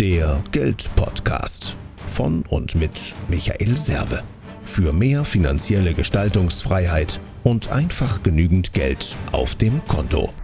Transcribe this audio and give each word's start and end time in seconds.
Der 0.00 0.44
Geldpodcast 0.52 1.74
von 2.06 2.44
und 2.50 2.74
mit 2.74 3.14
Michael 3.28 3.78
Serve. 3.78 4.22
Für 4.66 4.92
mehr 4.92 5.24
finanzielle 5.24 5.94
Gestaltungsfreiheit 5.94 7.18
und 7.44 7.72
einfach 7.72 8.22
genügend 8.22 8.74
Geld 8.74 9.16
auf 9.32 9.54
dem 9.54 9.82
Konto. 9.86 10.34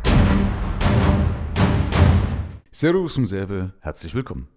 Servus 2.71 3.13
zum 3.13 3.27
Serve, 3.27 3.75
herzlich 3.81 4.15
willkommen. 4.15 4.49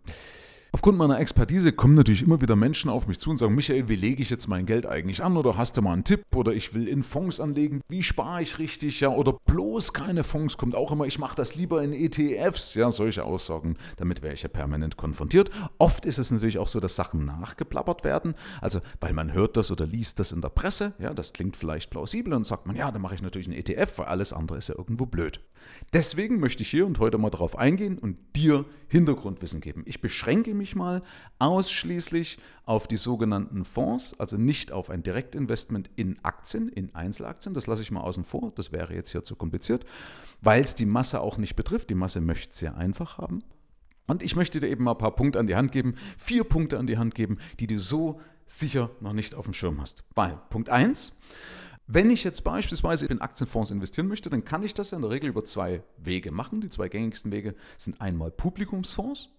Aufgrund 0.75 0.97
meiner 0.97 1.21
Expertise 1.21 1.71
kommen 1.71 1.95
natürlich 1.95 2.23
immer 2.23 2.41
wieder 2.41 2.57
Menschen 2.57 2.89
auf 2.89 3.07
mich 3.07 3.17
zu 3.17 3.29
und 3.29 3.37
sagen, 3.37 3.55
Michael, 3.55 3.87
wie 3.87 3.95
lege 3.95 4.21
ich 4.21 4.29
jetzt 4.29 4.49
mein 4.49 4.65
Geld 4.65 4.85
eigentlich 4.85 5.23
an? 5.23 5.37
Oder 5.37 5.55
hast 5.57 5.77
du 5.77 5.81
mal 5.81 5.93
einen 5.93 6.03
Tipp? 6.03 6.25
Oder 6.35 6.51
ich 6.51 6.73
will 6.73 6.89
in 6.89 7.01
Fonds 7.01 7.39
anlegen. 7.39 7.79
Wie 7.87 8.03
spare 8.03 8.41
ich 8.41 8.59
richtig? 8.59 8.99
Ja, 8.99 9.07
oder 9.07 9.38
bloß 9.45 9.93
keine 9.93 10.25
Fonds 10.25 10.57
kommt 10.57 10.75
auch 10.75 10.91
immer. 10.91 11.05
Ich 11.05 11.17
mache 11.17 11.38
das 11.38 11.55
lieber 11.55 11.81
in 11.81 11.93
ETFs. 11.93 12.73
Ja, 12.73 12.91
solche 12.91 13.23
Aussagen. 13.23 13.77
Damit 13.95 14.21
wäre 14.21 14.33
ich 14.33 14.43
ja 14.43 14.49
permanent 14.49 14.97
konfrontiert. 14.97 15.49
Oft 15.77 16.03
ist 16.03 16.17
es 16.17 16.30
natürlich 16.30 16.57
auch 16.57 16.67
so, 16.67 16.81
dass 16.81 16.97
Sachen 16.97 17.23
nachgeplappert 17.23 18.03
werden. 18.03 18.35
Also, 18.59 18.81
weil 18.99 19.13
man 19.13 19.31
hört 19.31 19.55
das 19.55 19.71
oder 19.71 19.85
liest 19.85 20.19
das 20.19 20.33
in 20.33 20.41
der 20.41 20.49
Presse. 20.49 20.94
Ja, 20.99 21.13
das 21.13 21.31
klingt 21.31 21.55
vielleicht 21.55 21.89
plausibel 21.89 22.33
und 22.33 22.45
sagt 22.45 22.67
man, 22.67 22.75
ja, 22.75 22.91
dann 22.91 23.02
mache 23.02 23.16
ich 23.16 23.21
natürlich 23.21 23.47
einen 23.47 23.57
ETF, 23.57 23.99
weil 23.99 24.07
alles 24.07 24.33
andere 24.33 24.57
ist 24.57 24.67
ja 24.67 24.75
irgendwo 24.77 25.05
blöd. 25.05 25.39
Deswegen 25.93 26.39
möchte 26.39 26.63
ich 26.63 26.69
hier 26.69 26.85
und 26.85 26.99
heute 26.99 27.17
mal 27.17 27.29
darauf 27.29 27.57
eingehen 27.57 27.97
und 27.97 28.17
dir 28.35 28.65
Hintergrundwissen 28.87 29.61
geben. 29.61 29.83
Ich 29.85 30.01
beschränke 30.01 30.53
mich 30.53 30.75
mal 30.75 31.01
ausschließlich 31.39 32.38
auf 32.65 32.88
die 32.88 32.97
sogenannten 32.97 33.65
Fonds, 33.65 34.19
also 34.19 34.38
nicht 34.38 34.71
auf 34.71 34.89
ein 34.89 35.03
Direktinvestment 35.03 35.89
in 35.95 36.17
Aktien, 36.23 36.69
in 36.69 36.93
Einzelaktien. 36.95 37.53
Das 37.53 37.67
lasse 37.67 37.81
ich 37.81 37.91
mal 37.91 38.01
außen 38.01 38.23
vor, 38.23 38.51
das 38.55 38.71
wäre 38.71 38.93
jetzt 38.93 39.11
hier 39.11 39.23
zu 39.23 39.35
kompliziert, 39.35 39.85
weil 40.41 40.63
es 40.63 40.75
die 40.75 40.85
Masse 40.85 41.21
auch 41.21 41.38
nicht 41.38 41.55
betrifft. 41.55 41.89
Die 41.89 41.95
Masse 41.95 42.21
möchte 42.21 42.52
es 42.52 42.59
sehr 42.59 42.75
einfach 42.75 43.17
haben. 43.17 43.43
Und 44.07 44.21
ich 44.21 44.35
möchte 44.35 44.59
dir 44.59 44.67
eben 44.67 44.83
mal 44.83 44.91
ein 44.91 44.97
paar 44.97 45.16
Punkte 45.16 45.39
an 45.39 45.47
die 45.47 45.55
Hand 45.55 45.71
geben, 45.71 45.95
vier 46.17 46.44
Punkte 46.44 46.77
an 46.77 46.88
die 46.88 46.97
Hand 46.97 47.16
geben, 47.16 47.38
die 47.59 47.67
du 47.67 47.79
so 47.79 48.22
sicher 48.45 48.91
noch 49.00 49.13
nicht 49.13 49.33
auf 49.33 49.45
dem 49.45 49.53
Schirm 49.53 49.81
hast. 49.81 50.03
Weil 50.13 50.39
Punkt 50.50 50.69
1, 50.69 51.13
wenn 51.88 52.09
ich 52.09 52.23
jetzt 52.23 52.44
beispielsweise 52.44 53.05
in 53.05 53.22
Aktienfonds 53.22 53.69
investieren 53.69 54.08
möchte, 54.08 54.30
dann 54.30 54.44
kann 54.44 54.64
ich 54.64 54.73
das 54.73 54.91
in 54.91 55.02
der 55.02 55.11
Regel 55.11 55.30
über 55.30 55.45
zwei 55.45 55.83
Wege 55.97 56.31
machen. 56.31 56.61
Die 56.61 56.69
zwei 56.69 56.89
gängigsten 56.89 57.31
Wege 57.31 57.55
sind 57.78 58.02
einmal 58.02 58.31
Publikumsfonds. 58.31 59.30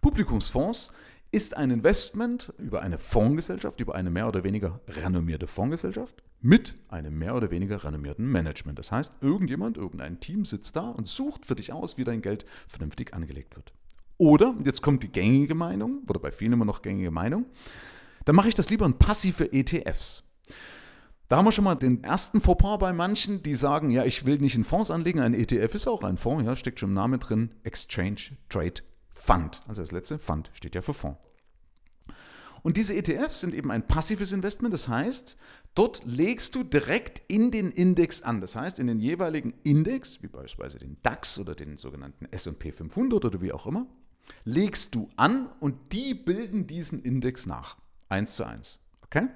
Publikumsfonds 0.00 0.92
ist 1.30 1.56
ein 1.56 1.70
Investment 1.70 2.52
über 2.58 2.82
eine 2.82 2.98
Fondsgesellschaft, 2.98 3.80
über 3.80 3.94
eine 3.94 4.10
mehr 4.10 4.28
oder 4.28 4.44
weniger 4.44 4.80
renommierte 4.86 5.46
Fondsgesellschaft 5.46 6.22
mit 6.40 6.74
einem 6.88 7.18
mehr 7.18 7.34
oder 7.34 7.50
weniger 7.50 7.82
renommierten 7.82 8.30
Management. 8.30 8.78
Das 8.78 8.92
heißt, 8.92 9.14
irgendjemand, 9.22 9.78
irgendein 9.78 10.20
Team 10.20 10.44
sitzt 10.44 10.76
da 10.76 10.90
und 10.90 11.08
sucht 11.08 11.46
für 11.46 11.54
dich 11.54 11.72
aus, 11.72 11.96
wie 11.96 12.04
dein 12.04 12.20
Geld 12.20 12.44
vernünftig 12.66 13.14
angelegt 13.14 13.56
wird. 13.56 13.72
Oder, 14.18 14.54
jetzt 14.64 14.82
kommt 14.82 15.02
die 15.04 15.08
gängige 15.08 15.54
Meinung, 15.54 16.02
oder 16.08 16.20
bei 16.20 16.30
vielen 16.30 16.52
immer 16.52 16.64
noch 16.64 16.82
gängige 16.82 17.10
Meinung, 17.10 17.46
dann 18.24 18.36
mache 18.36 18.48
ich 18.48 18.54
das 18.54 18.68
lieber 18.68 18.84
in 18.84 18.98
passive 18.98 19.52
ETFs. 19.52 20.24
Da 21.32 21.38
haben 21.38 21.46
wir 21.46 21.52
schon 21.52 21.64
mal 21.64 21.76
den 21.76 22.04
ersten 22.04 22.42
Fauxpas 22.42 22.76
bei 22.76 22.92
manchen, 22.92 23.42
die 23.42 23.54
sagen, 23.54 23.88
ja, 23.88 24.04
ich 24.04 24.26
will 24.26 24.36
nicht 24.36 24.54
in 24.54 24.64
Fonds 24.64 24.90
anlegen, 24.90 25.18
ein 25.18 25.32
ETF 25.32 25.74
ist 25.74 25.86
auch 25.86 26.02
ein 26.02 26.18
Fonds, 26.18 26.44
ja, 26.44 26.54
steckt 26.54 26.78
schon 26.78 26.90
im 26.90 26.94
Namen 26.94 27.20
drin, 27.20 27.54
Exchange 27.62 28.36
Trade 28.50 28.82
Fund. 29.08 29.62
Also 29.66 29.80
das 29.80 29.92
letzte 29.92 30.18
Fund 30.18 30.50
steht 30.52 30.74
ja 30.74 30.82
für 30.82 30.92
Fonds. 30.92 31.18
Und 32.62 32.76
diese 32.76 32.94
ETFs 32.94 33.40
sind 33.40 33.54
eben 33.54 33.70
ein 33.70 33.86
passives 33.86 34.32
Investment, 34.32 34.74
das 34.74 34.88
heißt, 34.88 35.38
dort 35.74 36.02
legst 36.04 36.54
du 36.54 36.64
direkt 36.64 37.22
in 37.28 37.50
den 37.50 37.70
Index 37.70 38.20
an. 38.20 38.42
Das 38.42 38.54
heißt, 38.54 38.78
in 38.78 38.86
den 38.86 39.00
jeweiligen 39.00 39.54
Index, 39.62 40.22
wie 40.22 40.28
beispielsweise 40.28 40.80
den 40.80 40.98
DAX 41.02 41.38
oder 41.38 41.54
den 41.54 41.78
sogenannten 41.78 42.26
SP 42.28 42.72
500 42.72 43.24
oder 43.24 43.40
wie 43.40 43.52
auch 43.52 43.66
immer, 43.66 43.86
legst 44.44 44.94
du 44.94 45.08
an 45.16 45.48
und 45.60 45.94
die 45.94 46.12
bilden 46.12 46.66
diesen 46.66 47.00
Index 47.00 47.46
nach. 47.46 47.78
Eins 48.10 48.36
zu 48.36 48.44
eins. 48.44 48.80
Okay? 49.00 49.28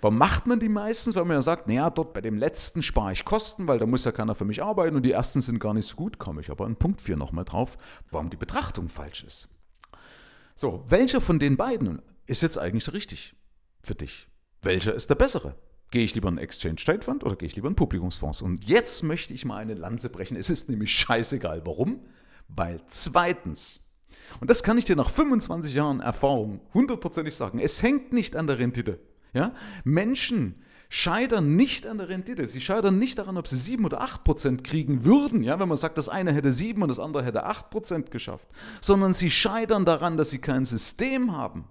Warum 0.00 0.18
macht 0.18 0.46
man 0.46 0.60
die 0.60 0.68
meistens? 0.68 1.14
Weil 1.14 1.24
man 1.24 1.36
ja 1.36 1.42
sagt, 1.42 1.68
naja, 1.68 1.90
dort 1.90 2.12
bei 2.12 2.20
dem 2.20 2.36
letzten 2.36 2.82
spare 2.82 3.12
ich 3.12 3.24
Kosten, 3.24 3.66
weil 3.66 3.78
da 3.78 3.86
muss 3.86 4.04
ja 4.04 4.12
keiner 4.12 4.34
für 4.34 4.44
mich 4.44 4.62
arbeiten 4.62 4.96
und 4.96 5.02
die 5.02 5.12
ersten 5.12 5.40
sind 5.40 5.58
gar 5.58 5.74
nicht 5.74 5.86
so 5.86 5.96
gut, 5.96 6.18
komme 6.18 6.40
ich 6.40 6.50
aber 6.50 6.66
in 6.66 6.76
Punkt 6.76 7.02
4 7.02 7.16
nochmal 7.16 7.44
drauf, 7.44 7.76
warum 8.10 8.30
die 8.30 8.36
Betrachtung 8.36 8.88
falsch 8.88 9.24
ist. 9.24 9.48
So, 10.54 10.84
welcher 10.88 11.20
von 11.20 11.38
den 11.38 11.56
beiden 11.56 12.02
ist 12.26 12.42
jetzt 12.42 12.58
eigentlich 12.58 12.92
richtig 12.92 13.34
für 13.82 13.94
dich? 13.94 14.28
Welcher 14.62 14.94
ist 14.94 15.10
der 15.10 15.14
bessere? 15.14 15.56
Gehe 15.90 16.04
ich 16.04 16.14
lieber 16.14 16.28
in 16.28 16.38
Exchange 16.38 16.76
Trade 16.76 17.02
Fund 17.02 17.24
oder 17.24 17.34
gehe 17.34 17.48
ich 17.48 17.56
lieber 17.56 17.68
in 17.68 17.74
Publikumsfonds? 17.74 18.42
Und 18.42 18.64
jetzt 18.64 19.02
möchte 19.02 19.34
ich 19.34 19.44
mal 19.44 19.56
eine 19.56 19.74
Lanze 19.74 20.08
brechen. 20.08 20.36
Es 20.36 20.48
ist 20.48 20.68
nämlich 20.68 20.94
scheißegal. 20.94 21.62
Warum? 21.66 22.04
Weil 22.46 22.80
zweitens, 22.86 23.80
und 24.40 24.50
das 24.50 24.62
kann 24.62 24.78
ich 24.78 24.84
dir 24.84 24.96
nach 24.96 25.10
25 25.10 25.74
Jahren 25.74 26.00
Erfahrung 26.00 26.60
hundertprozentig 26.74 27.34
sagen, 27.34 27.58
es 27.58 27.82
hängt 27.82 28.12
nicht 28.12 28.36
an 28.36 28.46
der 28.46 28.58
Rendite. 28.58 29.00
Ja? 29.32 29.52
Menschen 29.84 30.54
scheitern 30.88 31.54
nicht 31.54 31.86
an 31.86 31.98
der 31.98 32.08
Rendite. 32.08 32.46
Sie 32.48 32.60
scheitern 32.60 32.98
nicht 32.98 33.18
daran, 33.18 33.38
ob 33.38 33.46
sie 33.46 33.56
7 33.56 33.84
oder 33.84 34.00
8 34.00 34.24
Prozent 34.24 34.64
kriegen 34.64 35.04
würden, 35.04 35.42
ja, 35.42 35.58
wenn 35.58 35.68
man 35.68 35.76
sagt, 35.76 35.96
das 35.96 36.08
eine 36.08 36.32
hätte 36.32 36.52
7 36.52 36.82
und 36.82 36.88
das 36.88 36.98
andere 36.98 37.24
hätte 37.24 37.46
8 37.46 37.70
Prozent 37.70 38.10
geschafft, 38.10 38.48
sondern 38.80 39.14
sie 39.14 39.30
scheitern 39.30 39.84
daran, 39.84 40.16
dass 40.16 40.30
sie 40.30 40.40
kein 40.40 40.64
System 40.64 41.34
haben. 41.34 41.64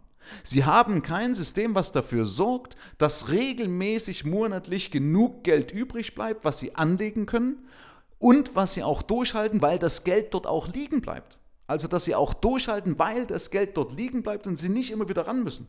Sie 0.43 0.63
haben 0.63 1.01
kein 1.01 1.33
System, 1.33 1.75
was 1.75 1.91
dafür 1.91 2.23
sorgt, 2.23 2.77
dass 2.97 3.29
regelmäßig 3.29 4.25
monatlich 4.25 4.91
genug 4.91 5.43
Geld 5.43 5.71
übrig 5.71 6.15
bleibt, 6.15 6.45
was 6.45 6.59
sie 6.59 6.75
anlegen 6.75 7.25
können 7.25 7.67
und 8.19 8.55
was 8.55 8.73
sie 8.73 8.83
auch 8.83 9.01
durchhalten, 9.01 9.61
weil 9.61 9.79
das 9.79 10.03
Geld 10.03 10.33
dort 10.33 10.47
auch 10.47 10.67
liegen 10.71 11.01
bleibt. 11.01 11.39
Also, 11.67 11.87
dass 11.87 12.05
sie 12.05 12.15
auch 12.15 12.33
durchhalten, 12.33 12.97
weil 12.97 13.25
das 13.25 13.51
Geld 13.51 13.75
dort 13.75 13.91
liegen 13.91 14.23
bleibt 14.23 14.47
und 14.47 14.55
sie 14.55 14.69
nicht 14.69 14.91
immer 14.91 15.09
wieder 15.09 15.27
ran 15.27 15.43
müssen. 15.43 15.67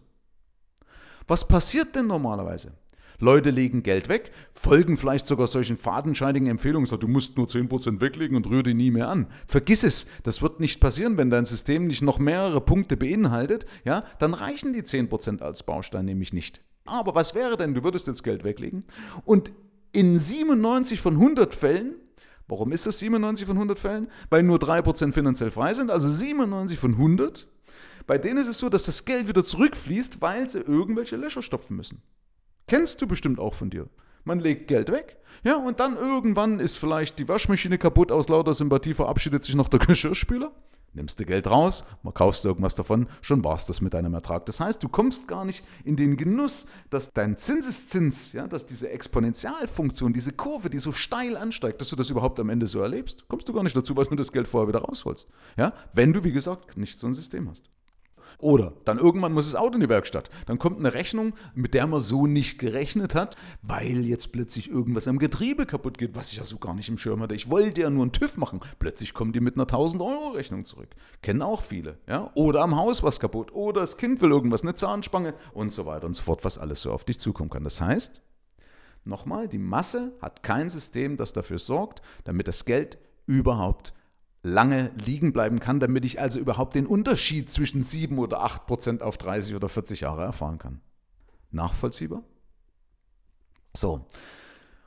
Was 1.26 1.46
passiert 1.46 1.94
denn 1.94 2.06
normalerweise? 2.06 2.72
Leute 3.20 3.50
legen 3.50 3.82
Geld 3.82 4.08
weg, 4.08 4.32
folgen 4.50 4.96
vielleicht 4.96 5.26
sogar 5.26 5.46
solchen 5.46 5.76
fadenscheinigen 5.76 6.48
Empfehlungen, 6.48 6.86
so, 6.86 6.96
du 6.96 7.06
musst 7.06 7.36
nur 7.36 7.46
10% 7.46 8.00
weglegen 8.00 8.36
und 8.36 8.48
rühr 8.48 8.62
die 8.62 8.74
nie 8.74 8.90
mehr 8.90 9.08
an. 9.08 9.26
Vergiss 9.46 9.84
es, 9.84 10.06
das 10.22 10.40
wird 10.40 10.58
nicht 10.58 10.80
passieren, 10.80 11.18
wenn 11.18 11.28
dein 11.28 11.44
System 11.44 11.84
nicht 11.84 12.02
noch 12.02 12.18
mehrere 12.18 12.62
Punkte 12.62 12.96
beinhaltet, 12.96 13.66
ja, 13.84 14.04
dann 14.18 14.32
reichen 14.32 14.72
die 14.72 14.82
10% 14.82 15.42
als 15.42 15.62
Baustein 15.64 16.06
nämlich 16.06 16.32
nicht. 16.32 16.62
Aber 16.86 17.14
was 17.14 17.34
wäre 17.34 17.58
denn, 17.58 17.74
du 17.74 17.84
würdest 17.84 18.06
jetzt 18.06 18.24
Geld 18.24 18.42
weglegen 18.42 18.84
und 19.24 19.52
in 19.92 20.18
97 20.18 21.00
von 21.00 21.14
100 21.14 21.54
Fällen 21.54 21.94
Warum 22.50 22.72
ist 22.72 22.84
das 22.84 22.98
97 22.98 23.46
von 23.46 23.56
100 23.56 23.78
Fällen? 23.78 24.08
Weil 24.28 24.42
nur 24.42 24.58
3% 24.58 25.12
finanziell 25.12 25.52
frei 25.52 25.72
sind, 25.72 25.88
also 25.88 26.10
97 26.10 26.80
von 26.80 26.94
100 26.94 27.46
bei 28.10 28.18
denen 28.18 28.38
ist 28.38 28.48
es 28.48 28.58
so, 28.58 28.68
dass 28.68 28.86
das 28.86 29.04
Geld 29.04 29.28
wieder 29.28 29.44
zurückfließt, 29.44 30.20
weil 30.20 30.48
sie 30.48 30.58
irgendwelche 30.58 31.14
Löcher 31.14 31.42
stopfen 31.42 31.76
müssen. 31.76 32.02
Kennst 32.66 33.00
du 33.00 33.06
bestimmt 33.06 33.38
auch 33.38 33.54
von 33.54 33.70
dir. 33.70 33.88
Man 34.24 34.40
legt 34.40 34.66
Geld 34.66 34.90
weg, 34.90 35.18
ja, 35.44 35.54
und 35.54 35.78
dann 35.78 35.96
irgendwann 35.96 36.58
ist 36.58 36.76
vielleicht 36.76 37.20
die 37.20 37.28
Waschmaschine 37.28 37.78
kaputt, 37.78 38.10
aus 38.10 38.28
lauter 38.28 38.52
Sympathie 38.52 38.94
verabschiedet 38.94 39.44
sich 39.44 39.54
noch 39.54 39.68
der 39.68 39.78
Geschirrspüler. 39.86 40.50
Nimmst 40.92 41.20
du 41.20 41.24
Geld 41.24 41.48
raus, 41.48 41.84
mal 42.02 42.10
kaufst 42.10 42.44
du 42.44 42.48
irgendwas 42.48 42.74
davon, 42.74 43.06
schon 43.22 43.44
war 43.44 43.54
es 43.54 43.66
das 43.66 43.80
mit 43.80 43.94
deinem 43.94 44.12
Ertrag. 44.12 44.44
Das 44.46 44.58
heißt, 44.58 44.82
du 44.82 44.88
kommst 44.88 45.28
gar 45.28 45.44
nicht 45.44 45.62
in 45.84 45.94
den 45.94 46.16
Genuss, 46.16 46.66
dass 46.90 47.12
dein 47.12 47.36
Zinseszins, 47.36 48.32
ja, 48.32 48.48
dass 48.48 48.66
diese 48.66 48.90
Exponentialfunktion, 48.90 50.12
diese 50.12 50.32
Kurve, 50.32 50.68
die 50.68 50.80
so 50.80 50.90
steil 50.90 51.36
ansteigt, 51.36 51.80
dass 51.80 51.90
du 51.90 51.94
das 51.94 52.10
überhaupt 52.10 52.40
am 52.40 52.48
Ende 52.48 52.66
so 52.66 52.80
erlebst. 52.80 53.28
Kommst 53.28 53.48
du 53.48 53.52
gar 53.52 53.62
nicht 53.62 53.76
dazu, 53.76 53.94
weil 53.94 54.06
du 54.06 54.16
das 54.16 54.32
Geld 54.32 54.48
vorher 54.48 54.66
wieder 54.66 54.80
rausholst. 54.80 55.28
Ja, 55.56 55.74
wenn 55.92 56.12
du, 56.12 56.24
wie 56.24 56.32
gesagt, 56.32 56.76
nicht 56.76 56.98
so 56.98 57.06
ein 57.06 57.14
System 57.14 57.48
hast. 57.48 57.70
Oder 58.38 58.72
dann 58.84 58.98
irgendwann 58.98 59.32
muss 59.32 59.50
das 59.50 59.60
Auto 59.60 59.74
in 59.74 59.80
die 59.80 59.88
Werkstatt. 59.88 60.30
Dann 60.46 60.58
kommt 60.58 60.78
eine 60.78 60.94
Rechnung, 60.94 61.34
mit 61.54 61.74
der 61.74 61.86
man 61.86 62.00
so 62.00 62.26
nicht 62.26 62.58
gerechnet 62.58 63.14
hat, 63.14 63.36
weil 63.62 64.04
jetzt 64.04 64.32
plötzlich 64.32 64.70
irgendwas 64.70 65.08
am 65.08 65.18
Getriebe 65.18 65.66
kaputt 65.66 65.98
geht, 65.98 66.14
was 66.14 66.30
ich 66.30 66.38
ja 66.38 66.44
so 66.44 66.58
gar 66.58 66.74
nicht 66.74 66.88
im 66.88 66.98
Schirm 66.98 67.20
hatte. 67.20 67.34
Ich 67.34 67.50
wollte 67.50 67.82
ja 67.82 67.90
nur 67.90 68.02
einen 68.02 68.12
TÜV 68.12 68.36
machen. 68.36 68.60
Plötzlich 68.78 69.14
kommen 69.14 69.32
die 69.32 69.40
mit 69.40 69.56
einer 69.56 69.66
1000-Euro-Rechnung 69.66 70.64
zurück. 70.64 70.90
Kennen 71.22 71.42
auch 71.42 71.62
viele. 71.62 71.98
Ja? 72.08 72.30
Oder 72.34 72.62
am 72.62 72.76
Haus 72.76 73.02
was 73.02 73.20
kaputt. 73.20 73.52
Oder 73.52 73.82
das 73.82 73.96
Kind 73.96 74.20
will 74.20 74.30
irgendwas, 74.30 74.62
eine 74.62 74.74
Zahnspange 74.74 75.34
und 75.52 75.72
so 75.72 75.86
weiter 75.86 76.06
und 76.06 76.14
so 76.14 76.22
fort, 76.22 76.44
was 76.44 76.58
alles 76.58 76.82
so 76.82 76.92
auf 76.92 77.04
dich 77.04 77.18
zukommen 77.18 77.50
kann. 77.50 77.64
Das 77.64 77.80
heißt, 77.80 78.22
nochmal, 79.04 79.48
die 79.48 79.58
Masse 79.58 80.12
hat 80.20 80.42
kein 80.42 80.68
System, 80.68 81.16
das 81.16 81.32
dafür 81.32 81.58
sorgt, 81.58 82.02
damit 82.24 82.48
das 82.48 82.64
Geld 82.64 82.98
überhaupt 83.26 83.92
lange 84.42 84.90
liegen 85.04 85.32
bleiben 85.32 85.60
kann, 85.60 85.80
damit 85.80 86.04
ich 86.04 86.20
also 86.20 86.38
überhaupt 86.38 86.74
den 86.74 86.86
Unterschied 86.86 87.50
zwischen 87.50 87.82
7 87.82 88.18
oder 88.18 88.40
8 88.40 88.66
Prozent 88.66 89.02
auf 89.02 89.18
30 89.18 89.54
oder 89.54 89.68
40 89.68 90.00
Jahre 90.00 90.22
erfahren 90.22 90.58
kann. 90.58 90.80
Nachvollziehbar? 91.50 92.22
So. 93.76 94.06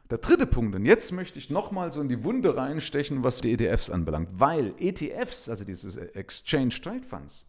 Der 0.09 0.17
dritte 0.17 0.45
Punkt, 0.45 0.75
und 0.75 0.85
jetzt 0.85 1.11
möchte 1.11 1.39
ich 1.39 1.49
nochmal 1.49 1.91
so 1.91 2.01
in 2.01 2.09
die 2.09 2.23
Wunde 2.23 2.55
reinstechen, 2.55 3.23
was 3.23 3.41
die 3.41 3.53
ETFs 3.53 3.89
anbelangt, 3.89 4.29
weil 4.33 4.75
ETFs, 4.77 5.49
also 5.49 5.63
diese 5.63 6.13
Exchange 6.13 6.69
Trade 6.69 7.03
Funds, 7.03 7.47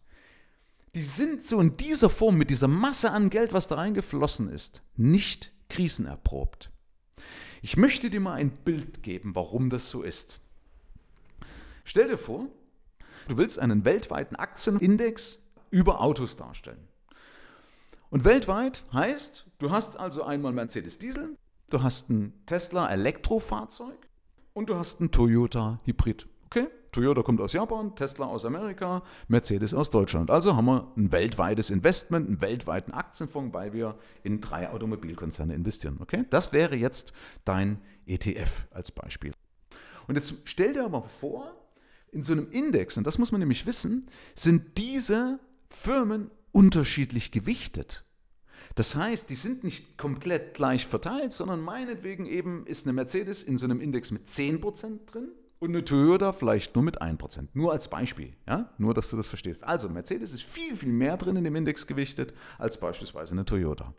die 0.95 1.01
sind 1.01 1.45
so 1.45 1.59
in 1.59 1.75
dieser 1.75 2.09
Form, 2.09 2.37
mit 2.37 2.49
dieser 2.49 2.69
Masse 2.69 3.11
an 3.11 3.29
Geld, 3.29 3.51
was 3.53 3.67
da 3.67 3.75
reingeflossen 3.75 4.49
ist, 4.49 4.81
nicht 4.95 5.51
krisenerprobt. 5.69 6.71
Ich 7.61 7.77
möchte 7.77 8.09
dir 8.09 8.21
mal 8.21 8.33
ein 8.33 8.51
Bild 8.51 9.03
geben, 9.03 9.35
warum 9.35 9.69
das 9.69 9.89
so 9.89 10.03
ist. 10.03 10.39
Stell 11.85 12.09
dir 12.09 12.17
vor, 12.17 12.49
Du 13.27 13.37
willst 13.37 13.57
einen 13.57 13.85
weltweiten 13.85 14.35
Aktienindex 14.35 15.39
über 15.71 16.01
Autos 16.01 16.35
darstellen. 16.35 16.87
Und 18.09 18.23
weltweit 18.23 18.83
heißt, 18.93 19.47
du 19.57 19.71
hast 19.71 19.99
also 19.99 20.23
einmal 20.23 20.53
Mercedes 20.53 20.99
Diesel, 20.99 21.35
du 21.69 21.81
hast 21.81 22.09
ein 22.09 22.33
Tesla 22.45 22.87
Elektrofahrzeug 22.87 23.97
und 24.53 24.69
du 24.69 24.75
hast 24.75 25.01
ein 25.01 25.11
Toyota 25.11 25.79
Hybrid. 25.85 26.27
Okay? 26.45 26.67
Toyota 26.91 27.23
kommt 27.23 27.41
aus 27.41 27.51
Japan, 27.51 27.95
Tesla 27.95 28.27
aus 28.27 28.45
Amerika, 28.45 29.01
Mercedes 29.27 29.73
aus 29.73 29.89
Deutschland. 29.89 30.29
Also 30.29 30.55
haben 30.55 30.65
wir 30.65 30.93
ein 30.95 31.11
weltweites 31.11 31.71
Investment, 31.71 32.27
einen 32.27 32.41
weltweiten 32.41 32.93
Aktienfonds, 32.93 33.53
weil 33.53 33.73
wir 33.73 33.97
in 34.23 34.39
drei 34.39 34.69
Automobilkonzerne 34.69 35.53
investieren. 35.53 35.97
Okay? 35.99 36.25
Das 36.29 36.53
wäre 36.53 36.75
jetzt 36.75 37.11
dein 37.43 37.81
ETF 38.05 38.67
als 38.71 38.91
Beispiel. 38.91 39.33
Und 40.07 40.15
jetzt 40.15 40.35
stell 40.45 40.73
dir 40.73 40.85
aber 40.85 41.01
vor, 41.19 41.64
in 42.15 42.23
so 42.23 42.31
einem 42.31 42.49
Index, 42.49 42.97
und 42.97 43.05
das 43.05 43.17
muss 43.17 43.31
man 43.31 43.39
nämlich 43.39 43.65
wissen, 43.65 44.07
sind 44.33 44.77
diese 44.77 45.39
Firmen 45.69 46.31
unterschiedlich 46.51 47.31
gewichtet. 47.31 48.05
Das 48.75 48.95
heißt, 48.95 49.29
die 49.29 49.35
sind 49.35 49.63
nicht 49.63 49.97
komplett 49.97 50.53
gleich 50.53 50.87
verteilt, 50.87 51.33
sondern 51.33 51.61
meinetwegen 51.61 52.25
eben 52.25 52.65
ist 52.65 52.85
eine 52.85 52.93
Mercedes 52.93 53.43
in 53.43 53.57
so 53.57 53.65
einem 53.65 53.81
Index 53.81 54.11
mit 54.11 54.27
10% 54.27 55.05
drin 55.05 55.27
und 55.59 55.69
eine 55.69 55.83
Toyota 55.83 56.31
vielleicht 56.31 56.75
nur 56.75 56.83
mit 56.83 57.01
1%. 57.01 57.49
Nur 57.53 57.71
als 57.71 57.89
Beispiel, 57.89 58.33
ja? 58.47 58.73
Nur, 58.77 58.93
dass 58.93 59.09
du 59.09 59.17
das 59.17 59.27
verstehst. 59.27 59.63
Also, 59.63 59.89
Mercedes 59.89 60.33
ist 60.33 60.43
viel, 60.43 60.75
viel 60.75 60.91
mehr 60.91 61.17
drin 61.17 61.35
in 61.35 61.43
dem 61.43 61.55
Index 61.55 61.87
gewichtet 61.87 62.33
als 62.57 62.79
beispielsweise 62.79 63.33
eine 63.33 63.45
Toyota. 63.45 63.93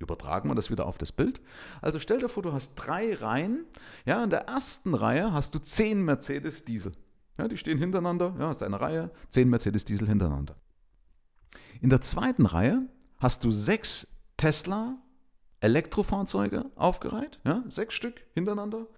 Übertragen 0.00 0.48
wir 0.48 0.54
das 0.54 0.70
wieder 0.70 0.86
auf 0.86 0.96
das 0.96 1.12
Bild. 1.12 1.40
Also 1.82 1.98
stell 1.98 2.20
dir 2.20 2.30
vor, 2.30 2.42
du 2.42 2.52
hast 2.52 2.74
drei 2.74 3.14
Reihen. 3.14 3.66
Ja, 4.06 4.24
in 4.24 4.30
der 4.30 4.46
ersten 4.48 4.94
Reihe 4.94 5.32
hast 5.32 5.54
du 5.54 5.58
zehn 5.58 6.02
Mercedes 6.02 6.64
Diesel. 6.64 6.92
Ja, 7.40 7.48
die 7.48 7.56
stehen 7.56 7.78
hintereinander. 7.78 8.34
Ja, 8.38 8.50
ist 8.50 8.62
eine 8.62 8.82
Reihe, 8.82 9.10
zehn 9.30 9.48
Mercedes 9.48 9.86
Diesel 9.86 10.06
hintereinander. 10.06 10.56
In 11.80 11.88
der 11.88 12.02
zweiten 12.02 12.44
Reihe 12.44 12.86
hast 13.16 13.44
du 13.44 13.50
sechs 13.50 14.18
Tesla 14.36 14.98
Elektrofahrzeuge 15.60 16.70
aufgereiht. 16.74 17.40
Ja, 17.46 17.64
sechs 17.66 17.94
Stück 17.94 18.20
hintereinander. 18.34 18.88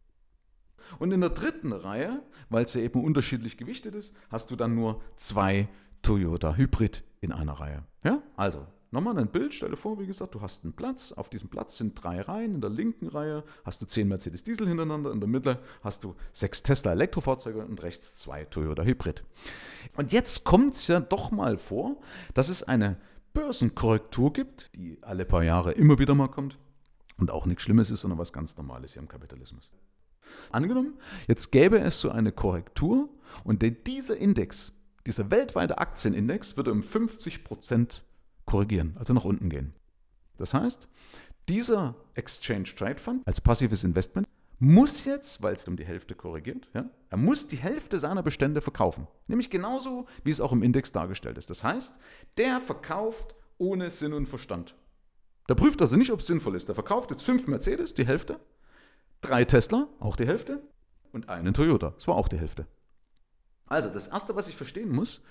Und 0.99 1.12
in 1.12 1.21
der 1.21 1.31
dritten 1.31 1.73
Reihe, 1.73 2.21
weil 2.49 2.65
es 2.65 2.75
ja 2.75 2.81
eben 2.81 3.05
unterschiedlich 3.05 3.59
gewichtet 3.59 3.94
ist, 3.94 4.17
hast 4.29 4.50
du 4.50 4.56
dann 4.56 4.75
nur 4.75 5.00
zwei 5.15 5.69
Toyota 6.03 6.56
Hybrid 6.56 7.05
in 7.21 7.31
einer 7.31 7.53
Reihe. 7.53 7.85
Ja, 8.03 8.23
also 8.35 8.67
Nochmal 8.93 9.19
ein 9.19 9.29
Bild, 9.29 9.55
stell 9.55 9.71
dir 9.71 9.77
vor, 9.79 9.99
wie 9.99 10.06
gesagt, 10.06 10.35
du 10.35 10.43
hast 10.43 10.65
einen 10.65 10.75
Platz, 10.75 11.12
auf 11.12 11.31
diesem 11.31 11.49
Platz 11.49 11.79
sind 11.79 11.94
drei 11.94 12.21
Reihen, 12.21 12.56
in 12.56 12.61
der 12.61 12.69
linken 12.69 13.09
Reihe 13.09 13.43
hast 13.65 13.81
du 13.81 13.87
zehn 13.87 14.06
Mercedes 14.06 14.43
Diesel 14.43 14.69
hintereinander, 14.69 15.11
in 15.12 15.19
der 15.21 15.31
Mitte 15.31 15.61
hast 15.83 16.05
du 16.05 16.15
sechs 16.31 16.62
Tesla 16.62 16.93
Elektrofahrzeuge 16.93 17.65
und 17.65 17.83
rechts 17.83 18.17
zwei 18.17 18.44
Toyota 18.44 18.83
Hybrid. 18.83 19.25
Und 19.97 20.12
jetzt 20.12 20.44
kommt 20.44 20.75
es 20.75 20.89
ja 20.89 21.00
doch 21.00 21.31
mal 21.31 21.56
vor, 21.56 22.03
dass 22.35 22.50
es 22.50 22.65
eine 22.65 22.99
Börsenkorrektur 23.33 24.35
gibt, 24.35 24.71
die 24.77 24.99
alle 25.00 25.25
paar 25.25 25.43
Jahre 25.43 25.73
immer 25.73 25.99
wieder 25.99 26.15
mal 26.15 26.29
kommt 26.29 26.59
und 27.17 27.31
auch 27.31 27.47
nichts 27.47 27.62
Schlimmes 27.62 27.91
ist, 27.91 28.03
sondern 28.03 28.19
was 28.19 28.35
ganz 28.35 28.59
Normales 28.59 28.93
hier 28.93 29.00
im 29.00 29.09
Kapitalismus. 29.09 29.73
Angenommen, 30.50 30.99
jetzt 31.29 31.50
gäbe 31.50 31.79
es 31.79 31.99
so 31.99 32.11
eine 32.11 32.31
Korrektur 32.31 33.09
und 33.43 33.62
dieser 33.87 34.19
Index, 34.19 34.75
dieser 35.06 35.31
weltweite 35.31 35.79
Aktienindex 35.79 36.59
würde 36.59 36.73
um 36.73 36.83
50 36.83 37.43
Prozent 37.43 38.05
korrigieren, 38.53 38.95
also 38.99 39.15
nach 39.15 39.25
unten 39.25 39.49
gehen. 39.49 39.73
Das 40.37 40.53
heißt, 40.53 40.87
dieser 41.49 41.95
Exchange 42.15 42.75
Trade 42.77 42.99
Fund 42.99 43.27
als 43.27 43.41
passives 43.41 43.83
Investment 43.83 44.29
muss 44.59 45.07
jetzt, 45.07 45.43
weil 45.43 45.55
es 45.55 45.67
um 45.67 45.77
die 45.77 45.87
Hälfte 45.87 46.15
korrigiert, 46.15 46.69
ja, 46.75 46.85
er 47.09 47.17
muss 47.17 47.49
die 47.49 47.57
Hälfte 47.57 47.99
seiner 47.99 48.23
Bestände 48.23 48.61
verkaufen. 48.61 49.09
Nämlich 49.27 49.49
genauso, 49.49 50.07
wie 50.23 50.31
es 50.31 50.41
auch 50.41 50.53
im 50.53 50.63
Index 50.63 50.93
dargestellt 50.93 51.39
ist. 51.39 51.49
Das 51.49 51.65
heißt, 51.65 51.99
der 52.37 52.61
verkauft 52.61 53.35
ohne 53.57 53.89
Sinn 53.91 54.13
und 54.13 54.27
Verstand. 54.27 54.77
Der 55.49 55.55
prüft 55.55 55.81
also 55.81 55.97
nicht, 55.97 56.13
ob 56.13 56.21
es 56.21 56.27
sinnvoll 56.27 56.55
ist. 56.55 56.69
Der 56.69 56.75
verkauft 56.75 57.11
jetzt 57.11 57.23
fünf 57.23 57.47
Mercedes, 57.47 57.95
die 57.95 58.07
Hälfte, 58.07 58.39
drei 59.23 59.47
Tesla, 59.47 59.89
auch 59.99 60.15
die 60.15 60.27
Hälfte, 60.27 60.63
und 61.11 61.31
einen 61.31 61.55
Toyota, 61.55 61.91
das 61.91 62.07
war 62.07 62.17
auch 62.17 62.29
die 62.29 62.39
Hälfte. 62.39 62.67
Also, 63.67 63.89
das 63.89 64.09
Erste, 64.09 64.37
was 64.37 64.49
ich 64.49 64.57
verstehen 64.57 64.91
muss, 64.91 65.23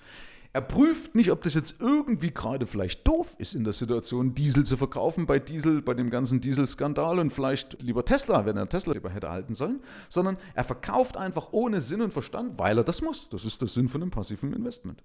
er 0.54 0.60
prüft 0.60 1.14
nicht, 1.14 1.30
ob 1.30 1.42
das 1.42 1.54
jetzt 1.54 1.80
irgendwie 1.80 2.30
gerade 2.30 2.66
vielleicht 2.66 3.06
doof 3.08 3.34
ist 3.38 3.54
in 3.54 3.64
der 3.64 3.72
Situation, 3.72 4.34
Diesel 4.34 4.64
zu 4.64 4.76
verkaufen 4.76 5.26
bei 5.26 5.38
Diesel, 5.38 5.80
bei 5.80 5.94
dem 5.94 6.10
ganzen 6.10 6.42
Dieselskandal 6.42 7.18
und 7.18 7.30
vielleicht 7.30 7.80
lieber 7.80 8.04
Tesla, 8.04 8.44
wenn 8.44 8.58
er 8.58 8.68
Tesla 8.68 8.92
lieber 8.92 9.10
hätte 9.10 9.30
halten 9.30 9.54
sollen, 9.54 9.80
sondern 10.10 10.36
er 10.54 10.64
verkauft 10.64 11.16
einfach 11.16 11.52
ohne 11.52 11.80
Sinn 11.80 12.02
und 12.02 12.12
Verstand, 12.12 12.58
weil 12.58 12.76
er 12.76 12.84
das 12.84 13.00
muss. 13.00 13.30
Das 13.30 13.46
ist 13.46 13.62
der 13.62 13.68
Sinn 13.68 13.88
von 13.88 14.02
einem 14.02 14.10
passiven 14.10 14.52
Investment. 14.52 15.02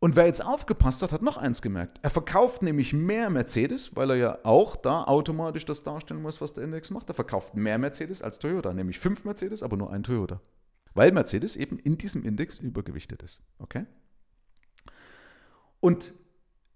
Und 0.00 0.16
wer 0.16 0.26
jetzt 0.26 0.44
aufgepasst 0.44 1.02
hat, 1.02 1.12
hat 1.12 1.22
noch 1.22 1.36
eins 1.36 1.62
gemerkt. 1.62 1.98
Er 2.02 2.10
verkauft 2.10 2.62
nämlich 2.62 2.92
mehr 2.92 3.30
Mercedes, 3.30 3.96
weil 3.96 4.10
er 4.10 4.16
ja 4.16 4.38
auch 4.44 4.76
da 4.76 5.04
automatisch 5.04 5.64
das 5.64 5.82
darstellen 5.82 6.22
muss, 6.22 6.40
was 6.40 6.52
der 6.52 6.64
Index 6.64 6.90
macht. 6.90 7.08
Er 7.08 7.14
verkauft 7.14 7.54
mehr 7.54 7.78
Mercedes 7.78 8.22
als 8.22 8.38
Toyota, 8.38 8.74
nämlich 8.74 8.98
fünf 8.98 9.24
Mercedes, 9.24 9.62
aber 9.62 9.76
nur 9.76 9.92
ein 9.92 10.02
Toyota 10.02 10.40
weil 10.94 11.12
Mercedes 11.12 11.56
eben 11.56 11.78
in 11.78 11.98
diesem 11.98 12.24
Index 12.24 12.58
übergewichtet 12.58 13.22
ist. 13.22 13.42
Okay? 13.58 13.86
Und 15.80 16.14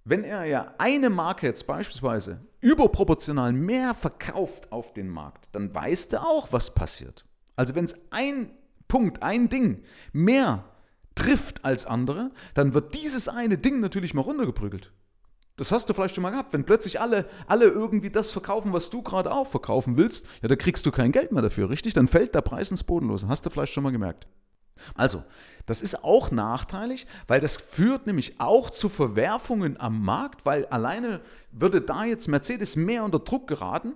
wenn 0.04 0.24
er 0.24 0.44
ja 0.44 0.74
eine 0.78 1.10
Marke 1.10 1.46
jetzt 1.46 1.66
beispielsweise 1.66 2.44
überproportional 2.60 3.52
mehr 3.52 3.94
verkauft 3.94 4.72
auf 4.72 4.92
den 4.94 5.08
Markt, 5.08 5.48
dann 5.52 5.74
weiß 5.74 6.06
er 6.06 6.26
auch, 6.26 6.52
was 6.52 6.74
passiert. 6.74 7.24
Also 7.56 7.74
wenn 7.74 7.84
es 7.84 7.94
ein 8.10 8.50
Punkt, 8.88 9.22
ein 9.22 9.48
Ding 9.48 9.84
mehr 10.12 10.64
trifft 11.14 11.64
als 11.64 11.86
andere, 11.86 12.30
dann 12.54 12.74
wird 12.74 12.94
dieses 12.94 13.28
eine 13.28 13.58
Ding 13.58 13.80
natürlich 13.80 14.14
mal 14.14 14.22
runtergeprügelt. 14.22 14.92
Das 15.62 15.70
hast 15.70 15.88
du 15.88 15.94
vielleicht 15.94 16.16
schon 16.16 16.22
mal 16.22 16.30
gehabt. 16.30 16.52
Wenn 16.52 16.64
plötzlich 16.64 17.00
alle, 17.00 17.24
alle 17.46 17.66
irgendwie 17.66 18.10
das 18.10 18.32
verkaufen, 18.32 18.72
was 18.72 18.90
du 18.90 19.00
gerade 19.00 19.30
auch 19.30 19.46
verkaufen 19.46 19.96
willst, 19.96 20.26
ja, 20.42 20.48
da 20.48 20.56
kriegst 20.56 20.84
du 20.84 20.90
kein 20.90 21.12
Geld 21.12 21.30
mehr 21.30 21.40
dafür, 21.40 21.70
richtig? 21.70 21.94
Dann 21.94 22.08
fällt 22.08 22.34
der 22.34 22.40
Preis 22.40 22.72
ins 22.72 22.82
Bodenlose. 22.82 23.28
Hast 23.28 23.46
du 23.46 23.50
vielleicht 23.50 23.72
schon 23.72 23.84
mal 23.84 23.92
gemerkt. 23.92 24.26
Also, 24.96 25.22
das 25.66 25.80
ist 25.80 26.02
auch 26.02 26.32
nachteilig, 26.32 27.06
weil 27.28 27.38
das 27.38 27.58
führt 27.58 28.08
nämlich 28.08 28.40
auch 28.40 28.70
zu 28.70 28.88
Verwerfungen 28.88 29.78
am 29.78 30.04
Markt, 30.04 30.44
weil 30.44 30.66
alleine 30.66 31.20
würde 31.52 31.80
da 31.80 32.04
jetzt 32.06 32.26
Mercedes 32.26 32.74
mehr 32.74 33.04
unter 33.04 33.20
Druck 33.20 33.46
geraten, 33.46 33.92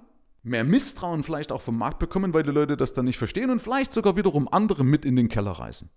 mehr 0.47 0.65
Misstrauen 0.65 1.23
vielleicht 1.23 1.53
auch 1.53 1.61
vom 1.61 1.77
Markt 1.77 1.99
bekommen, 1.99 2.33
weil 2.33 2.43
die 2.43 2.51
Leute 2.51 2.77
das 2.77 2.93
dann 2.93 3.05
nicht 3.05 3.19
verstehen 3.19 3.51
und 3.51 3.61
vielleicht 3.61 3.93
sogar 3.93 4.17
wiederum 4.17 4.49
andere 4.49 4.85
mit 4.85 5.05
in 5.05 5.17
den 5.17 5.29
Keller 5.29 5.53
reißen. 5.53 5.91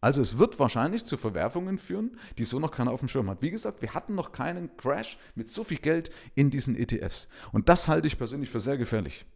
Also 0.00 0.20
es 0.20 0.38
wird 0.38 0.58
wahrscheinlich 0.58 1.04
zu 1.04 1.16
Verwerfungen 1.16 1.78
führen, 1.78 2.18
die 2.38 2.44
so 2.44 2.58
noch 2.58 2.70
keiner 2.70 2.90
auf 2.90 3.00
dem 3.00 3.08
Schirm 3.08 3.30
hat. 3.30 3.42
Wie 3.42 3.50
gesagt, 3.50 3.82
wir 3.82 3.94
hatten 3.94 4.14
noch 4.14 4.32
keinen 4.32 4.76
Crash 4.76 5.18
mit 5.34 5.48
so 5.48 5.64
viel 5.64 5.78
Geld 5.78 6.10
in 6.34 6.50
diesen 6.50 6.76
ETFs. 6.76 7.28
Und 7.52 7.68
das 7.68 7.88
halte 7.88 8.06
ich 8.06 8.18
persönlich 8.18 8.50
für 8.50 8.60
sehr 8.60 8.78
gefährlich. 8.78 9.26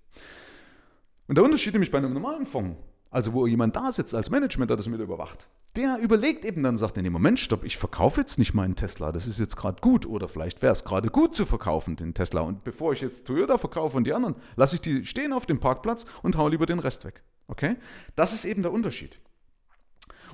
Und 1.29 1.37
der 1.37 1.45
Unterschied 1.45 1.73
nämlich 1.73 1.91
bei 1.91 1.99
einem 1.99 2.12
normalen 2.12 2.47
Fonds, 2.47 2.77
also 3.14 3.33
wo 3.33 3.47
jemand 3.47 3.76
da 3.76 3.92
sitzt 3.92 4.14
als 4.14 4.28
Management, 4.28 4.71
der 4.71 4.76
das 4.76 4.88
mit 4.88 5.00
überwacht, 5.00 5.47
der 5.76 5.99
überlegt 5.99 6.44
eben 6.44 6.64
dann, 6.64 6.76
sagt 6.76 6.97
er, 6.97 7.02
nee, 7.04 7.11
Moment, 7.11 7.38
stopp, 7.38 7.62
ich 7.64 7.78
verkaufe 7.78 8.21
jetzt 8.21 8.38
nicht 8.38 8.54
meinen 8.54 8.75
Tesla, 8.75 9.12
das 9.12 9.28
ist 9.28 9.38
jetzt 9.38 9.56
gerade 9.56 9.80
gut 9.80 10.04
oder 10.04 10.26
vielleicht 10.26 10.62
wäre 10.62 10.73
es 10.73 10.85
gerade 10.85 11.09
gut 11.11 11.33
zu 11.33 11.47
verkaufen, 11.47 11.94
den 11.94 12.12
Tesla. 12.12 12.40
Und 12.40 12.64
bevor 12.64 12.92
ich 12.92 13.00
jetzt 13.00 13.26
Toyota 13.26 13.56
verkaufe 13.56 13.97
und 13.97 14.04
die 14.04 14.12
anderen, 14.12 14.35
lasse 14.56 14.75
ich 14.75 14.80
die 14.80 15.06
stehen 15.06 15.33
auf 15.33 15.47
dem 15.47 15.61
Parkplatz 15.61 16.06
und 16.23 16.37
haue 16.37 16.50
lieber 16.50 16.66
den 16.66 16.80
Rest 16.80 17.04
weg. 17.04 17.23
Okay? 17.47 17.76
Das 18.16 18.33
ist 18.33 18.44
eben 18.44 18.62
der 18.62 18.73
Unterschied. 18.73 19.21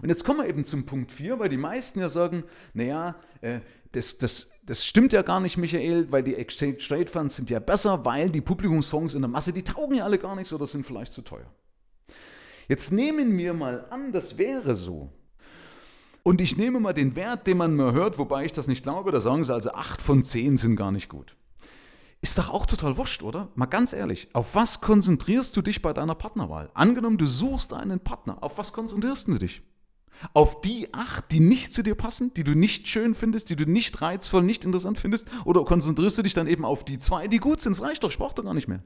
Und 0.01 0.09
jetzt 0.09 0.25
kommen 0.25 0.41
wir 0.41 0.49
eben 0.49 0.65
zum 0.65 0.87
Punkt 0.87 1.13
4, 1.13 1.39
weil 1.39 1.51
die 1.51 1.59
meisten 1.59 2.01
ja 2.01 2.09
sagen, 2.09 2.45
naja, 2.73 3.17
äh, 3.43 3.61
das, 3.93 4.17
das, 4.17 4.51
das 4.65 4.87
stimmt 4.87 5.13
ja 5.13 5.21
gar 5.21 5.41
nicht, 5.41 5.59
Michael, 5.59 6.11
weil 6.11 6.23
die 6.23 6.37
Exchange 6.37 6.79
Trade 6.79 7.09
Funds 7.09 7.37
sind 7.37 7.51
ja 7.51 7.59
besser, 7.61 8.07
weil 8.07 8.31
die 8.31 8.41
Publikumsfonds 8.41 9.15
in 9.15 9.21
der 9.21 9.29
Masse, 9.29 9.53
die 9.53 9.65
taugen 9.65 9.99
ja 9.99 10.05
alle 10.05 10.19
gar 10.19 10.35
nichts 10.35 10.53
oder 10.55 10.67
sind 10.67 10.87
vielleicht 10.87 11.13
zu 11.13 11.21
teuer. 11.21 11.51
Jetzt 12.71 12.93
nehmen 12.93 13.37
wir 13.37 13.53
mal 13.53 13.85
an, 13.91 14.13
das 14.13 14.39
wäre 14.39 14.77
so. 14.77 15.11
Und 16.23 16.41
ich 16.41 16.57
nehme 16.57 16.79
mal 16.79 16.93
den 16.93 17.17
Wert, 17.17 17.49
den 17.49 17.57
man 17.57 17.75
mal 17.75 17.93
hört, 17.93 18.17
wobei 18.17 18.45
ich 18.45 18.53
das 18.53 18.69
nicht 18.69 18.85
glaube, 18.85 19.11
da 19.11 19.19
sagen 19.19 19.43
sie 19.43 19.53
also 19.53 19.73
8 19.73 20.01
von 20.01 20.23
10 20.23 20.57
sind 20.57 20.77
gar 20.77 20.93
nicht 20.93 21.09
gut. 21.09 21.35
Ist 22.21 22.39
doch 22.39 22.49
auch 22.49 22.67
total 22.67 22.97
wurscht, 22.97 23.25
oder? 23.25 23.49
Mal 23.57 23.67
ganz 23.67 23.93
ehrlich, 23.93 24.29
auf 24.35 24.55
was 24.55 24.81
konzentrierst 24.81 25.57
du 25.57 25.63
dich 25.63 25.83
bei 25.83 25.93
deiner 25.93 26.15
Partnerwahl? 26.15 26.71
Angenommen, 26.75 27.19
du 27.19 27.27
suchst 27.27 27.73
einen 27.73 27.99
Partner, 27.99 28.41
auf 28.41 28.57
was 28.57 28.73
konzentrierst 28.73 29.27
du 29.27 29.39
dich? 29.39 29.63
Auf 30.33 30.61
die 30.61 30.95
acht, 30.95 31.33
die 31.33 31.41
nicht 31.41 31.75
zu 31.75 31.83
dir 31.83 31.97
passen, 31.97 32.33
die 32.35 32.45
du 32.45 32.55
nicht 32.55 32.87
schön 32.87 33.15
findest, 33.15 33.51
die 33.51 33.57
du 33.57 33.69
nicht 33.69 34.01
reizvoll, 34.01 34.45
nicht 34.45 34.65
interessant 34.65 35.01
findest? 35.01 35.27
Oder 35.45 35.65
konzentrierst 35.65 36.19
du 36.19 36.23
dich 36.23 36.35
dann 36.35 36.47
eben 36.47 36.65
auf 36.65 36.85
die 36.85 37.01
zwei, 37.01 37.27
die 37.27 37.39
gut 37.39 37.63
sind? 37.63 37.73
Es 37.73 37.83
reicht 37.83 38.05
doch, 38.05 38.11
ich 38.11 38.19
brauche 38.19 38.37
doch 38.37 38.45
gar 38.45 38.55
nicht 38.55 38.69
mehr. 38.69 38.85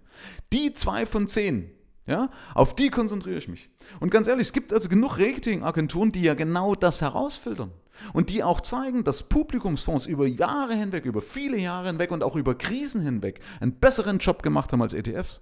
Die 0.54 0.72
zwei 0.72 1.04
von 1.04 1.28
zehn, 1.28 1.70
ja, 2.06 2.30
auf 2.54 2.76
die 2.76 2.90
konzentriere 2.90 3.38
ich 3.38 3.48
mich. 3.48 3.70
Und 4.00 4.10
ganz 4.10 4.28
ehrlich, 4.28 4.48
es 4.48 4.52
gibt 4.52 4.72
also 4.72 4.88
genug 4.88 5.18
Ratingagenturen, 5.18 6.12
die 6.12 6.22
ja 6.22 6.34
genau 6.34 6.74
das 6.74 7.00
herausfiltern. 7.00 7.72
Und 8.12 8.30
die 8.30 8.42
auch 8.42 8.60
zeigen, 8.60 9.04
dass 9.04 9.22
Publikumsfonds 9.22 10.06
über 10.06 10.26
Jahre 10.26 10.74
hinweg, 10.74 11.04
über 11.04 11.22
viele 11.22 11.56
Jahre 11.56 11.86
hinweg 11.86 12.10
und 12.10 12.22
auch 12.22 12.36
über 12.36 12.56
Krisen 12.56 13.02
hinweg 13.02 13.40
einen 13.60 13.78
besseren 13.78 14.18
Job 14.18 14.42
gemacht 14.42 14.72
haben 14.72 14.82
als 14.82 14.92
ETFs. 14.92 15.40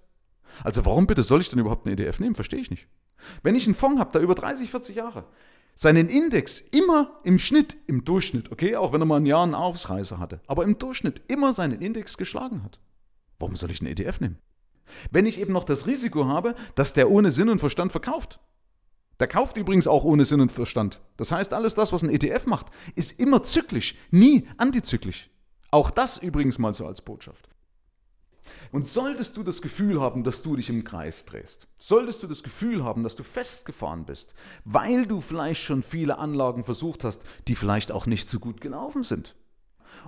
Also 0.63 0.85
warum 0.85 1.07
bitte 1.07 1.23
soll 1.23 1.41
ich 1.41 1.49
denn 1.49 1.59
überhaupt 1.59 1.87
einen 1.87 1.99
ETF 1.99 2.21
nehmen? 2.21 2.35
Verstehe 2.35 2.61
ich 2.61 2.71
nicht. 2.71 2.87
Wenn 3.43 3.55
ich 3.55 3.67
einen 3.67 3.75
Fonds 3.75 3.99
habe, 3.99 4.13
da 4.13 4.21
über 4.21 4.35
30, 4.35 4.71
40 4.71 4.97
Jahre 4.97 5.25
seinen 5.75 6.09
Index 6.09 6.61
immer 6.61 7.19
im 7.25 7.39
Schnitt, 7.39 7.77
im 7.87 8.05
Durchschnitt, 8.05 8.53
okay, 8.53 8.77
auch 8.77 8.93
wenn 8.93 9.01
er 9.01 9.07
mal 9.07 9.17
ein 9.17 9.27
Jahr 9.27 9.43
einen 9.43 9.55
Aufsreißer 9.55 10.19
hatte, 10.19 10.41
aber 10.47 10.65
im 10.65 10.79
Durchschnitt 10.79 11.23
immer 11.29 11.53
seinen 11.53 11.81
Index 11.81 12.19
geschlagen 12.19 12.63
hat. 12.63 12.79
Warum 13.39 13.57
soll 13.57 13.71
ich 13.71 13.81
einen 13.81 13.91
ETF 13.91 14.21
nehmen? 14.21 14.39
Wenn 15.11 15.27
ich 15.27 15.41
eben 15.41 15.53
noch 15.53 15.65
das 15.65 15.87
Risiko 15.87 16.27
habe, 16.27 16.55
dass 16.75 16.93
der 16.93 17.11
ohne 17.11 17.31
Sinn 17.31 17.49
und 17.49 17.59
Verstand 17.59 17.93
verkauft. 17.93 18.41
Der 19.21 19.29
kauft 19.29 19.57
übrigens 19.57 19.87
auch 19.87 20.05
ohne 20.05 20.25
Sinn 20.25 20.41
und 20.41 20.51
Verstand. 20.51 21.01
Das 21.17 21.31
heißt, 21.31 21.55
alles 21.55 21.75
das, 21.75 21.93
was 21.93 22.03
ein 22.03 22.11
ETF 22.11 22.47
macht, 22.47 22.67
ist 22.97 23.21
immer 23.21 23.43
zyklisch, 23.43 23.95
nie 24.11 24.49
antizyklisch. 24.57 25.31
Auch 25.71 25.91
das 25.91 26.19
übrigens 26.19 26.59
mal 26.59 26.75
so 26.75 26.87
als 26.87 27.03
Botschaft. 27.03 27.49
Und 28.73 28.89
solltest 28.89 29.37
du 29.37 29.43
das 29.43 29.63
Gefühl 29.63 30.01
haben, 30.01 30.25
dass 30.25 30.43
du 30.43 30.57
dich 30.57 30.71
im 30.71 30.83
Kreis 30.83 31.25
drehst, 31.25 31.69
solltest 31.79 32.23
du 32.23 32.27
das 32.27 32.43
Gefühl 32.43 32.83
haben, 32.83 33.03
dass 33.03 33.17
du 33.17 33.23
festgefahren 33.23 34.05
bist, 34.05 34.35
weil 34.65 35.07
du 35.07 35.21
vielleicht 35.21 35.63
schon 35.63 35.83
viele 35.83 36.19
Anlagen 36.19 36.65
versucht 36.65 37.05
hast, 37.05 37.23
die 37.49 37.55
vielleicht 37.55 37.93
auch 37.93 38.07
nicht 38.07 38.29
so 38.29 38.39
gut 38.39 38.61
gelaufen 38.61 39.03
sind, 39.03 39.37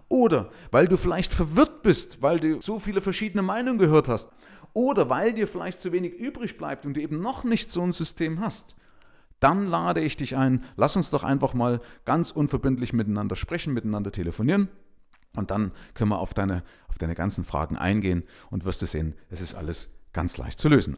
oder 0.08 0.50
weil 0.70 0.88
du 0.88 0.96
vielleicht 0.96 1.32
verwirrt 1.32 1.82
bist, 1.82 2.22
weil 2.22 2.40
du 2.40 2.60
so 2.60 2.78
viele 2.78 3.00
verschiedene 3.00 3.42
Meinungen 3.42 3.78
gehört 3.78 4.08
hast, 4.08 4.32
oder 4.74 5.08
weil 5.08 5.32
dir 5.32 5.48
vielleicht 5.48 5.80
zu 5.80 5.92
wenig 5.92 6.14
übrig 6.14 6.58
bleibt 6.58 6.84
und 6.84 6.94
du 6.94 7.00
eben 7.00 7.20
noch 7.20 7.44
nicht 7.44 7.72
so 7.72 7.80
ein 7.80 7.92
System 7.92 8.40
hast, 8.40 8.76
dann 9.40 9.68
lade 9.68 10.00
ich 10.00 10.16
dich 10.16 10.36
ein, 10.36 10.64
lass 10.76 10.96
uns 10.96 11.10
doch 11.10 11.24
einfach 11.24 11.54
mal 11.54 11.80
ganz 12.04 12.30
unverbindlich 12.30 12.92
miteinander 12.92 13.36
sprechen, 13.36 13.72
miteinander 13.72 14.12
telefonieren. 14.12 14.68
Und 15.36 15.50
dann 15.50 15.72
können 15.94 16.10
wir 16.10 16.18
auf 16.18 16.34
deine, 16.34 16.62
auf 16.88 16.98
deine 16.98 17.14
ganzen 17.14 17.44
Fragen 17.44 17.76
eingehen 17.76 18.24
und 18.50 18.64
wirst 18.64 18.82
du 18.82 18.86
sehen, 18.86 19.14
es 19.30 19.40
ist 19.40 19.54
alles 19.54 19.90
ganz 20.12 20.36
leicht 20.36 20.58
zu 20.58 20.68
lösen. 20.68 20.96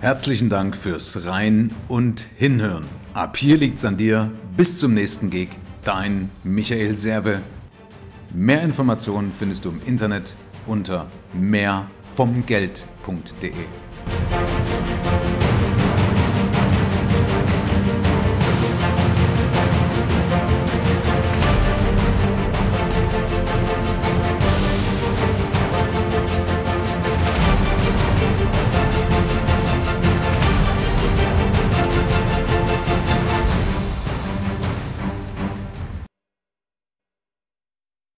Herzlichen 0.00 0.48
Dank 0.48 0.76
fürs 0.76 1.26
Rein 1.26 1.74
und 1.88 2.20
Hinhören. 2.20 2.86
Ab 3.12 3.36
hier 3.36 3.58
liegt's 3.58 3.84
an 3.84 3.98
dir. 3.98 4.30
Bis 4.56 4.78
zum 4.78 4.94
nächsten 4.94 5.28
Gig. 5.28 5.50
Dein 5.84 6.30
Michael 6.42 6.96
Serve. 6.96 7.42
Mehr 8.32 8.62
Informationen 8.62 9.32
findest 9.32 9.64
du 9.64 9.70
im 9.70 9.80
Internet 9.86 10.36
unter 10.66 11.08
mehrvomgeld.de. 11.32 13.52